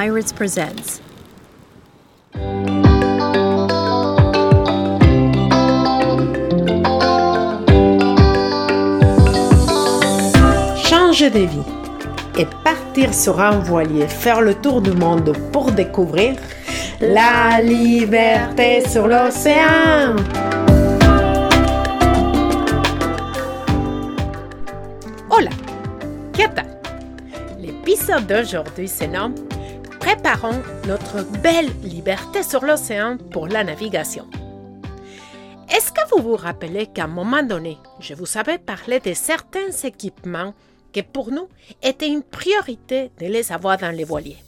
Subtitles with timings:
[0.00, 1.02] Pirates Presents.
[10.88, 11.58] Changer de vie
[12.38, 16.36] et partir sur un voilier, faire le tour du monde pour découvrir
[17.02, 20.16] la liberté sur l'océan.
[25.28, 25.50] Hola,
[26.32, 26.80] ¿qué tal?
[27.58, 29.34] L'épisode d'aujourd'hui se nomme
[30.12, 34.28] Préparons notre belle liberté sur l'océan pour la navigation.
[35.72, 39.70] Est-ce que vous vous rappelez qu'à un moment donné, je vous avais parlé de certains
[39.84, 40.52] équipements
[40.92, 41.48] que pour nous
[41.80, 44.42] était une priorité de les avoir dans les voiliers?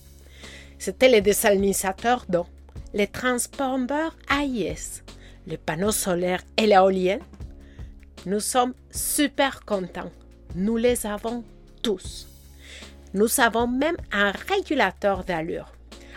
[0.81, 2.47] C'était les désalinisateur d'eau,
[2.93, 5.05] les transpondeurs AIS,
[5.47, 7.23] les panneaux solaires et l'éolienne.
[8.27, 10.11] Nous sommes super contents.
[10.57, 11.45] Nous les avons
[11.85, 12.27] tous.
[13.15, 15.73] Nous avons même un régulateur d'allure.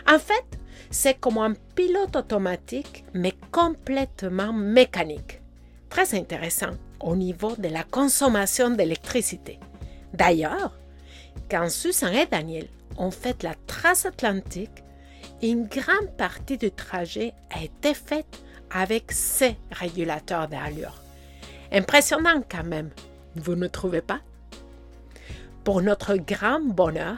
[0.10, 0.46] En fait,
[0.90, 5.42] c'est comme un pilote automatique, mais complètement mécanique.
[5.90, 9.60] Très intéressant au niveau de la consommation d'électricité.
[10.14, 10.78] D'ailleurs,
[11.50, 14.84] quand Susan et Daniel ont fait la trace atlantique,
[15.42, 21.02] une grande partie du trajet a été faite avec ces régulateurs d'allure.
[21.72, 22.92] Impressionnant quand même,
[23.36, 24.22] vous ne trouvez pas?
[25.66, 27.18] Pour notre grand bonheur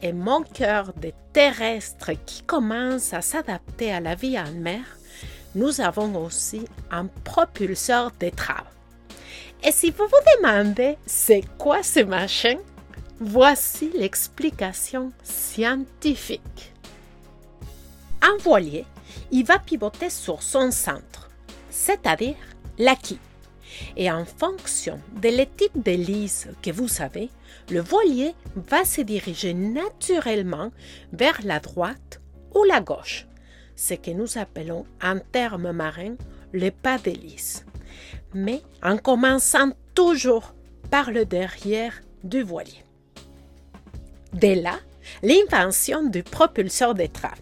[0.00, 4.80] et mon cœur de terrestre qui commence à s'adapter à la vie en mer,
[5.54, 8.64] nous avons aussi un propulseur d'étrave.
[9.62, 12.56] Et si vous vous demandez c'est quoi ce machin,
[13.20, 16.72] voici l'explication scientifique.
[18.22, 18.86] Un voilier,
[19.30, 21.28] il va pivoter sur son centre,
[21.68, 22.36] c'est-à-dire
[22.78, 23.18] la quille.
[23.96, 27.30] Et en fonction de l'équipe d'hélice que vous avez,
[27.70, 30.70] le voilier va se diriger naturellement
[31.12, 32.20] vers la droite
[32.54, 33.26] ou la gauche,
[33.76, 36.16] ce que nous appelons en termes marins
[36.52, 37.64] le pas d'hélice,
[38.32, 40.54] mais en commençant toujours
[40.90, 42.84] par le derrière du voilier.
[44.32, 44.78] Dès là,
[45.22, 47.40] l'invention du propulseur d'étrave.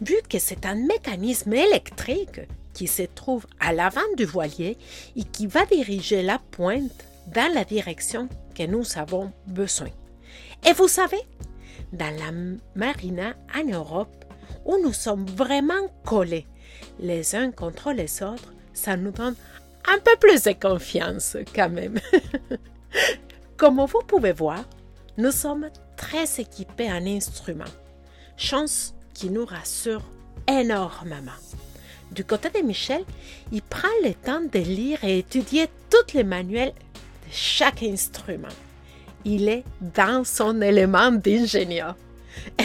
[0.00, 2.40] Vu que c'est un mécanisme électrique
[2.74, 4.76] qui se trouve à l'avant du voilier
[5.16, 9.90] et qui va diriger la pointe dans la direction que nous avons besoin.
[10.66, 11.20] Et vous savez,
[11.92, 12.32] dans la
[12.74, 14.24] marina en Europe,
[14.64, 16.46] où nous sommes vraiment collés
[17.00, 19.34] les uns contre les autres, ça nous donne
[19.86, 21.98] un peu plus de confiance quand même.
[23.56, 24.64] Comme vous pouvez voir,
[25.16, 27.64] nous sommes très équipés en instruments,
[28.36, 30.02] chance qui nous rassure
[30.48, 31.32] énormément.
[32.12, 33.04] Du côté de Michel,
[33.52, 38.48] il prend le temps de lire et étudier tous les manuels de chaque instrument.
[39.24, 41.96] Il est dans son élément d'ingénieur.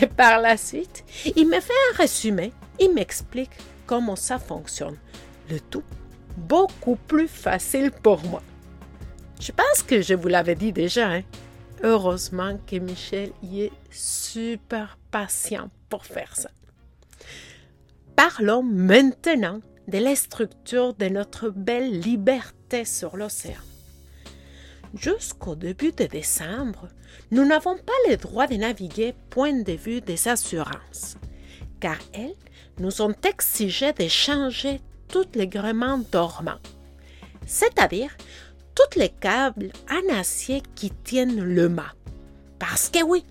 [0.02, 3.52] Et par la suite, il me fait un résumé, il m'explique
[3.85, 4.97] comment ça fonctionne.
[5.50, 5.84] Le tout
[6.35, 8.44] beaucoup plus facile pour moi.
[9.40, 11.08] Je pense que je vous l'avais dit déjà.
[11.09, 11.22] Hein?
[11.84, 16.50] Heureusement que Michel y est super patient pour faire ça.
[18.17, 23.61] Parlons maintenant de la structure de notre belle liberté sur l'océan.
[24.95, 26.88] Jusqu'au début de décembre,
[27.29, 31.17] nous n'avons pas le droit de naviguer point de vue des assurances,
[31.79, 32.33] car elles
[32.79, 36.59] nous ont exigé de changer tous les gréements dormants,
[37.45, 38.17] c'est-à-dire
[38.73, 41.94] tous les câbles en acier qui tiennent le mât.
[42.57, 43.23] Parce que oui,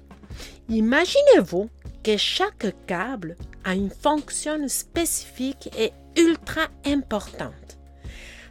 [0.68, 1.68] imaginez-vous
[2.04, 3.36] que chaque câble
[3.66, 7.78] a une fonction spécifique et ultra importante.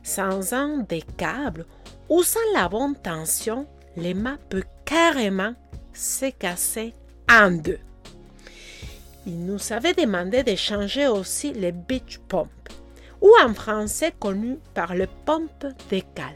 [0.04, 1.66] Sans un des câbles
[2.10, 3.66] ou sans la bonne tension,
[3.98, 5.56] le mât peut carrément
[5.94, 6.94] se casser
[7.32, 7.80] en deux.
[9.26, 12.50] Il nous avait demandé de changer aussi les beach pumps,
[13.22, 16.36] ou en français connu par le pompe d'écale,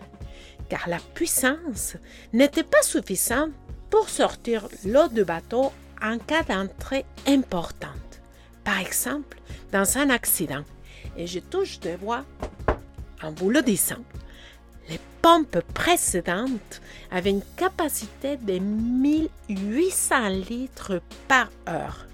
[0.69, 1.97] car la puissance
[2.33, 3.51] n'était pas suffisante
[3.89, 5.71] pour sortir l'eau du bateau
[6.01, 8.08] en cas d'entrée importante.
[8.69, 9.39] Par exemple,
[9.71, 10.63] dans un accident,
[11.17, 12.23] et je touche de voix
[13.23, 14.03] en vous le disant,
[14.89, 16.79] les pompes précédentes
[17.09, 22.05] avaient une capacité de 1800 litres par heure.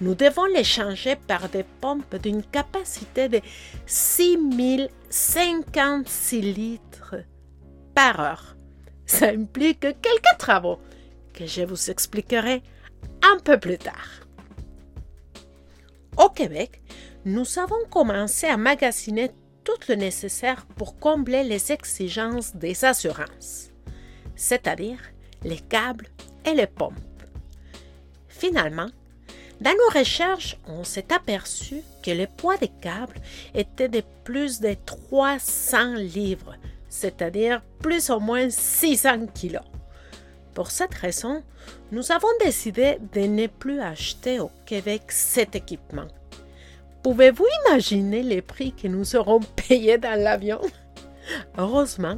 [0.00, 3.40] Nous devons les changer par des pompes d'une capacité de
[3.86, 7.16] 6056 litres
[7.96, 8.54] par heure.
[9.06, 10.78] Ça implique quelques travaux
[11.34, 12.62] que je vous expliquerai
[13.24, 14.20] un peu plus tard.
[16.22, 16.82] Au Québec,
[17.24, 19.30] nous avons commencé à magasiner
[19.64, 23.70] tout le nécessaire pour combler les exigences des assurances,
[24.36, 24.98] c'est-à-dire
[25.44, 26.08] les câbles
[26.44, 26.92] et les pompes.
[28.28, 28.88] Finalement,
[29.62, 33.20] Dans nos recherches, on s'est aperçu que le poids des câbles
[33.54, 36.56] était de plus de 300 livres,
[36.88, 39.62] c'est-à-dire plus ou moins 600 kilos.
[40.60, 41.42] Pour cette raison,
[41.90, 46.06] nous avons décidé de ne plus acheter au Québec cet équipement.
[47.02, 50.60] Pouvez-vous imaginer les prix que nous aurons payés dans l'avion?
[51.56, 52.16] Heureusement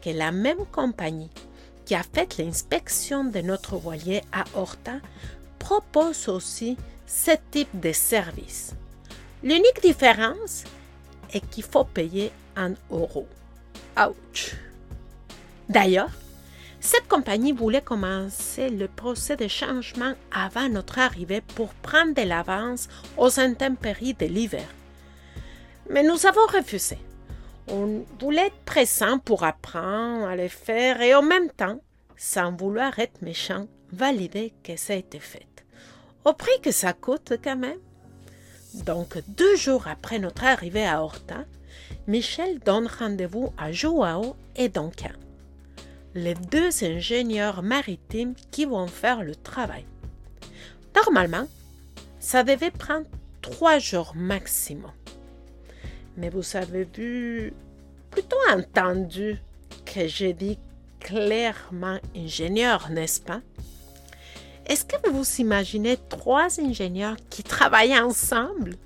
[0.00, 1.32] que la même compagnie
[1.84, 5.00] qui a fait l'inspection de notre voilier à Horta
[5.58, 6.76] propose aussi
[7.08, 8.72] ce type de service.
[9.42, 10.62] L'unique différence
[11.32, 13.26] est qu'il faut payer en euros.
[13.98, 14.54] Ouch!
[15.68, 16.12] D'ailleurs,
[16.80, 22.88] cette compagnie voulait commencer le procès de changement avant notre arrivée pour prendre de l'avance
[23.18, 24.66] aux intempéries de l'hiver.
[25.90, 26.98] Mais nous avons refusé.
[27.68, 31.80] On voulait être pressant pour apprendre à le faire et en même temps,
[32.16, 35.46] sans vouloir être méchant, valider que ça a été fait.
[36.24, 37.78] Au prix que ça coûte quand même.
[38.86, 41.44] Donc, deux jours après notre arrivée à Horta,
[42.06, 45.10] Michel donne rendez-vous à Joao et Duncan
[46.14, 49.84] les deux ingénieurs maritimes qui vont faire le travail.
[50.96, 51.46] Normalement,
[52.18, 53.06] ça devait prendre
[53.42, 54.92] trois jours maximum.
[56.16, 57.52] Mais vous avez vu,
[58.10, 59.38] plutôt entendu,
[59.86, 60.58] que j'ai dit
[60.98, 63.40] clairement ingénieur, n'est-ce pas?
[64.66, 68.76] Est-ce que vous vous imaginez trois ingénieurs qui travaillent ensemble?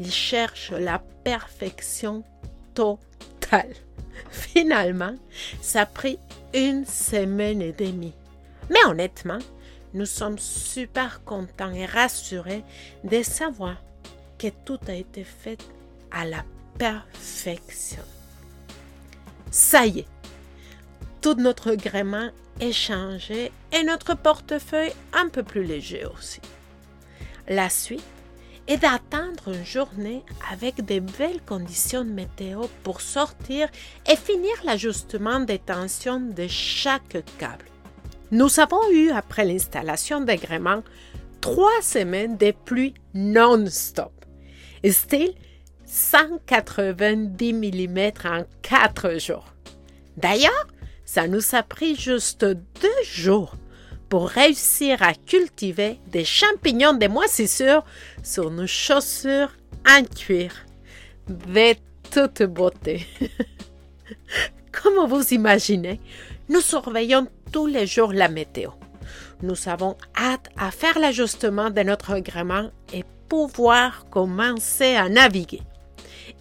[0.00, 2.24] Ils cherchent la perfection
[2.74, 3.74] totale.
[4.30, 5.14] Finalement,
[5.60, 6.18] ça a pris
[6.54, 8.14] une semaine et demie.
[8.70, 9.38] Mais honnêtement,
[9.94, 12.64] nous sommes super contents et rassurés
[13.04, 13.76] de savoir
[14.38, 15.58] que tout a été fait
[16.10, 16.44] à la
[16.78, 18.02] perfection.
[19.50, 20.08] Ça y est,
[21.22, 22.30] tout notre gréement
[22.60, 26.40] est changé et notre portefeuille un peu plus léger aussi.
[27.48, 28.02] La suite
[28.68, 33.68] et d'attendre une journée avec de belles conditions météo pour sortir
[34.10, 37.64] et finir l'ajustement des tensions de chaque câble.
[38.32, 40.82] Nous avons eu, après l'installation des gréements,
[41.40, 44.12] trois semaines de pluie non-stop.
[44.84, 45.34] Style
[45.84, 49.46] 190 mm en quatre jours.
[50.16, 50.66] D'ailleurs,
[51.04, 53.54] ça nous a pris juste deux jours
[54.08, 57.84] pour réussir à cultiver des champignons de moisissure
[58.22, 59.52] sur nos chaussures
[59.88, 60.54] en cuir.
[61.28, 61.74] De
[62.10, 63.06] toute beauté.
[64.72, 66.00] Comme vous imaginez,
[66.48, 68.70] nous surveillons tous les jours la météo.
[69.42, 75.62] Nous avons hâte à faire l'ajustement de notre gréement et pouvoir commencer à naviguer.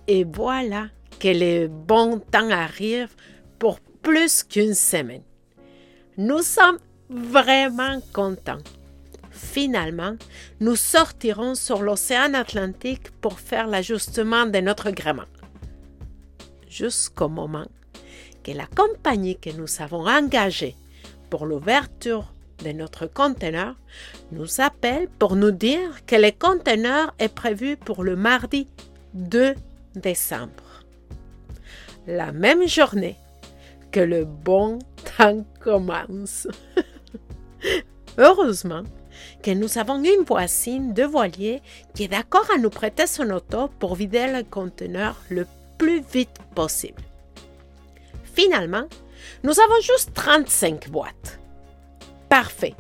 [0.08, 0.88] Et voilà
[1.20, 3.10] que le bon temps arrive
[3.58, 5.24] pour plus qu'une semaine.
[6.18, 6.80] Nous sommes
[7.10, 8.64] vraiment contents.
[9.32, 10.16] Finalement,
[10.60, 15.24] nous sortirons sur l'océan Atlantique pour faire l'ajustement de notre gréement.
[16.70, 17.68] Jusqu'au moment
[18.44, 20.76] que la compagnie que nous avons engagée
[21.30, 23.76] pour l'ouverture de notre conteneur
[24.32, 28.68] nous appelle pour nous dire que le conteneur est prévu pour le mardi
[29.14, 29.56] 2
[29.96, 30.84] décembre.
[32.08, 33.18] La même journée
[33.92, 34.80] que le bon
[35.18, 36.48] temps commence.
[38.18, 38.84] Heureusement
[39.42, 41.62] que nous avons une voisine de voilier
[41.94, 45.46] qui est d'accord à nous prêter son auto pour vider le conteneur le
[45.78, 47.02] plus vite possible.
[48.34, 48.88] Finalement,
[49.44, 51.40] nous avons juste 35 boîtes.
[52.30, 52.76] Parfait.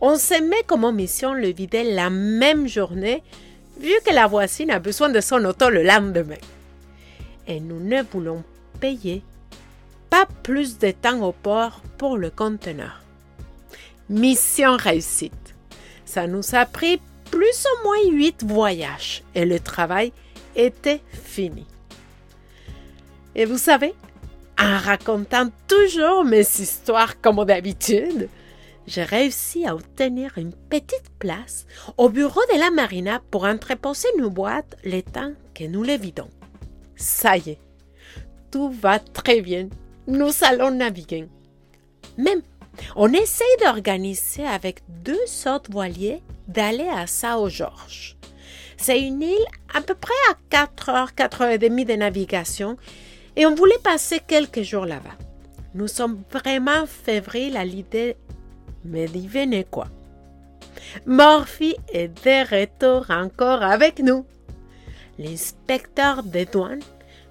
[0.00, 3.22] On se met comme mission le vider la même journée
[3.78, 6.36] vu que la voisine a besoin de son auto le lendemain.
[7.46, 8.44] Et nous ne voulons
[8.80, 9.22] payer
[10.10, 13.01] pas plus de temps au port pour le conteneur.
[14.12, 15.54] Mission réussite.
[16.04, 17.00] Ça nous a pris
[17.30, 20.12] plus ou moins huit voyages et le travail
[20.54, 21.66] était fini.
[23.34, 23.94] Et vous savez,
[24.58, 28.28] en racontant toujours mes histoires comme d'habitude,
[28.86, 31.66] j'ai réussi à obtenir une petite place
[31.96, 36.28] au bureau de la marina pour entreposer nos boîtes le temps que nous les vidons.
[36.96, 37.60] Ça y est,
[38.50, 39.70] tout va très bien.
[40.06, 41.28] Nous allons naviguer.
[42.18, 42.42] Même
[42.96, 48.16] on essaye d'organiser avec deux sortes voiliers d'aller à Sao George.
[48.76, 52.76] C'est une île à peu près à 4 heures, 4 heures et demie de navigation
[53.36, 55.16] et on voulait passer quelques jours là-bas.
[55.74, 58.16] Nous sommes vraiment fébriles à l'idée,
[58.84, 59.88] mais devinez quoi?
[61.06, 64.26] Morphy est de retour encore avec nous.
[65.18, 66.82] L'inspecteur des douanes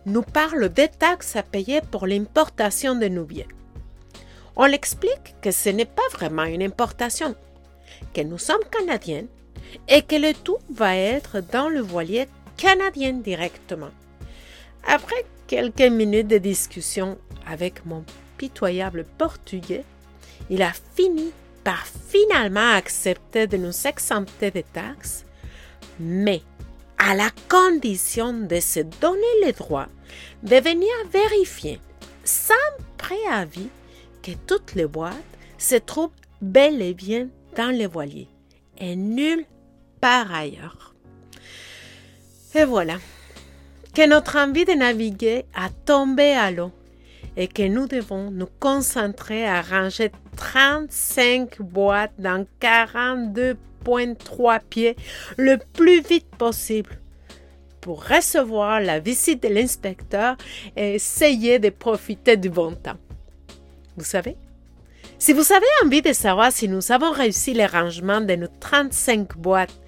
[0.06, 3.28] nous parle des taxes à payer pour l'importation de nos.
[4.56, 7.36] On l'explique que ce n'est pas vraiment une importation.
[8.14, 9.26] que nous sommes Canadiens
[9.88, 12.28] et que le tout va être dans le voilier
[12.58, 13.92] canadien directement.
[14.86, 17.18] Après quelques minutes de discussion
[17.48, 18.04] avec mon
[18.38, 19.84] pitoyable portugais,
[20.50, 21.32] il a fini
[21.64, 25.26] par finalement accepter de nous exempter des taxes,
[26.00, 26.42] mais
[26.98, 29.88] à la condition de se donner le droit
[30.44, 31.80] de venir vérifier
[32.24, 32.54] sans
[32.98, 33.70] préavis
[34.22, 35.16] que toutes les boîtes
[35.58, 36.12] se trouvent
[36.42, 38.28] bel et bien dans le voilier
[38.78, 39.46] et nulle
[40.00, 40.94] part ailleurs.
[42.56, 42.98] Et voilà,
[43.94, 46.72] que notre envie de naviguer a tombé à l'eau
[47.38, 54.98] et que nous devons nous concentrer à ranger 35 boîtes dans 42,3 pieds
[55.38, 57.00] le plus vite possible
[57.80, 60.36] pour recevoir la visite de l'inspecteur
[60.76, 62.98] et essayer de profiter du bon temps.
[63.98, 64.38] Vous savez,
[65.18, 69.38] si vous avez envie de savoir si nous avons réussi le rangement de nos 35
[69.38, 69.80] boîtes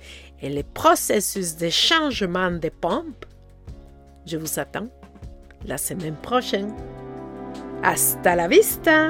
[0.41, 3.25] et le processus de changement de pompe,
[4.25, 4.89] je vous attends
[5.65, 6.73] la semaine prochaine.
[7.83, 9.09] Hasta la vista!